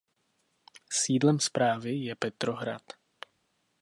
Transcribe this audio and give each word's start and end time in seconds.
Sídlem 0.91 1.39
správy 1.39 1.95
je 2.03 2.15
Petrohrad. 2.15 2.81